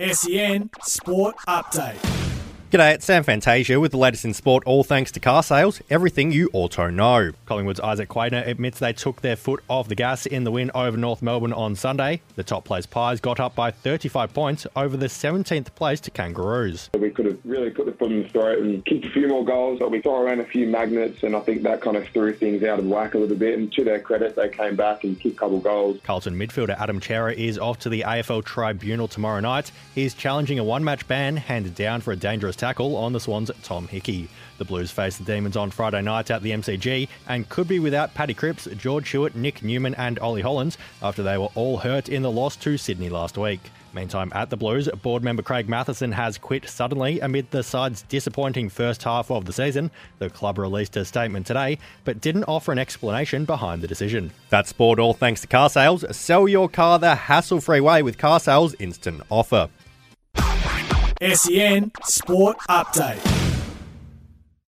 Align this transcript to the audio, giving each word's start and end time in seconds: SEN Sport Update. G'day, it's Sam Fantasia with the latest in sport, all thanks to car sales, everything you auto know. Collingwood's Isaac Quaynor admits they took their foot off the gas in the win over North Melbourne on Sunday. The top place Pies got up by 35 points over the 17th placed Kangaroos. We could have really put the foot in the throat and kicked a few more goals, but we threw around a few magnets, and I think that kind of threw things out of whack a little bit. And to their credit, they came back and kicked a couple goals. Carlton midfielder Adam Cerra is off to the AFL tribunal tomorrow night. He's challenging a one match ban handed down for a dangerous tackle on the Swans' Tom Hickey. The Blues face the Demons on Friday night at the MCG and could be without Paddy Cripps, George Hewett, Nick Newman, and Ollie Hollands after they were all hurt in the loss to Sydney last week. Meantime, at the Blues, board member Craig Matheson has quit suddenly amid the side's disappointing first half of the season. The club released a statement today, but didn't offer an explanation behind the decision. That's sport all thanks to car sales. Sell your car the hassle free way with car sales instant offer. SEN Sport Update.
SEN 0.00 0.70
Sport 0.82 1.36
Update. 1.46 2.23
G'day, 2.74 2.94
it's 2.94 3.04
Sam 3.04 3.22
Fantasia 3.22 3.78
with 3.78 3.92
the 3.92 3.98
latest 3.98 4.24
in 4.24 4.34
sport, 4.34 4.64
all 4.66 4.82
thanks 4.82 5.12
to 5.12 5.20
car 5.20 5.44
sales, 5.44 5.80
everything 5.90 6.32
you 6.32 6.50
auto 6.52 6.90
know. 6.90 7.30
Collingwood's 7.46 7.78
Isaac 7.78 8.08
Quaynor 8.08 8.44
admits 8.48 8.80
they 8.80 8.92
took 8.92 9.20
their 9.20 9.36
foot 9.36 9.62
off 9.68 9.86
the 9.86 9.94
gas 9.94 10.26
in 10.26 10.42
the 10.42 10.50
win 10.50 10.72
over 10.74 10.96
North 10.96 11.22
Melbourne 11.22 11.52
on 11.52 11.76
Sunday. 11.76 12.20
The 12.34 12.42
top 12.42 12.64
place 12.64 12.84
Pies 12.84 13.20
got 13.20 13.38
up 13.38 13.54
by 13.54 13.70
35 13.70 14.34
points 14.34 14.66
over 14.74 14.96
the 14.96 15.06
17th 15.06 15.72
placed 15.76 16.12
Kangaroos. 16.14 16.90
We 16.98 17.10
could 17.10 17.26
have 17.26 17.38
really 17.44 17.70
put 17.70 17.86
the 17.86 17.92
foot 17.92 18.10
in 18.10 18.24
the 18.24 18.28
throat 18.28 18.58
and 18.58 18.84
kicked 18.84 19.04
a 19.04 19.10
few 19.10 19.28
more 19.28 19.44
goals, 19.44 19.78
but 19.78 19.92
we 19.92 20.02
threw 20.02 20.16
around 20.16 20.40
a 20.40 20.44
few 20.44 20.66
magnets, 20.66 21.22
and 21.22 21.36
I 21.36 21.40
think 21.42 21.62
that 21.62 21.80
kind 21.80 21.96
of 21.96 22.08
threw 22.08 22.34
things 22.34 22.64
out 22.64 22.80
of 22.80 22.86
whack 22.86 23.14
a 23.14 23.18
little 23.18 23.36
bit. 23.36 23.56
And 23.56 23.72
to 23.74 23.84
their 23.84 24.00
credit, 24.00 24.34
they 24.34 24.48
came 24.48 24.74
back 24.74 25.04
and 25.04 25.16
kicked 25.20 25.36
a 25.36 25.38
couple 25.38 25.60
goals. 25.60 26.00
Carlton 26.02 26.36
midfielder 26.36 26.76
Adam 26.80 27.00
Cerra 27.00 27.34
is 27.34 27.56
off 27.56 27.78
to 27.78 27.88
the 27.88 28.00
AFL 28.00 28.44
tribunal 28.44 29.06
tomorrow 29.06 29.38
night. 29.38 29.70
He's 29.94 30.12
challenging 30.12 30.58
a 30.58 30.64
one 30.64 30.82
match 30.82 31.06
ban 31.06 31.36
handed 31.36 31.76
down 31.76 32.00
for 32.00 32.10
a 32.10 32.16
dangerous 32.16 32.56
tackle 32.64 32.96
on 32.96 33.12
the 33.12 33.20
Swans' 33.20 33.50
Tom 33.62 33.86
Hickey. 33.86 34.26
The 34.56 34.64
Blues 34.64 34.90
face 34.90 35.18
the 35.18 35.24
Demons 35.24 35.54
on 35.54 35.70
Friday 35.70 36.00
night 36.00 36.30
at 36.30 36.40
the 36.40 36.52
MCG 36.52 37.08
and 37.28 37.46
could 37.50 37.68
be 37.68 37.78
without 37.78 38.14
Paddy 38.14 38.32
Cripps, 38.32 38.66
George 38.78 39.10
Hewett, 39.10 39.36
Nick 39.36 39.62
Newman, 39.62 39.94
and 39.96 40.18
Ollie 40.18 40.40
Hollands 40.40 40.78
after 41.02 41.22
they 41.22 41.36
were 41.36 41.50
all 41.56 41.76
hurt 41.76 42.08
in 42.08 42.22
the 42.22 42.30
loss 42.30 42.56
to 42.56 42.78
Sydney 42.78 43.10
last 43.10 43.36
week. 43.36 43.60
Meantime, 43.92 44.32
at 44.34 44.48
the 44.48 44.56
Blues, 44.56 44.88
board 45.02 45.22
member 45.22 45.42
Craig 45.42 45.68
Matheson 45.68 46.10
has 46.12 46.38
quit 46.38 46.66
suddenly 46.66 47.20
amid 47.20 47.50
the 47.50 47.62
side's 47.62 48.00
disappointing 48.00 48.70
first 48.70 49.02
half 49.02 49.30
of 49.30 49.44
the 49.44 49.52
season. 49.52 49.90
The 50.18 50.30
club 50.30 50.56
released 50.56 50.96
a 50.96 51.04
statement 51.04 51.46
today, 51.46 51.78
but 52.04 52.22
didn't 52.22 52.44
offer 52.44 52.72
an 52.72 52.78
explanation 52.78 53.44
behind 53.44 53.82
the 53.82 53.88
decision. 53.88 54.32
That's 54.48 54.70
sport 54.70 54.98
all 54.98 55.12
thanks 55.12 55.42
to 55.42 55.48
car 55.48 55.68
sales. 55.68 56.02
Sell 56.16 56.48
your 56.48 56.70
car 56.70 56.98
the 56.98 57.14
hassle 57.14 57.60
free 57.60 57.80
way 57.80 58.02
with 58.02 58.16
car 58.16 58.40
sales 58.40 58.74
instant 58.78 59.22
offer. 59.28 59.68
SEN 61.32 61.90
Sport 62.04 62.58
Update. 62.68 63.43